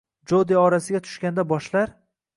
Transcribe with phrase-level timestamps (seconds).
[0.31, 1.97] Jodi orasiga tushganda boshlar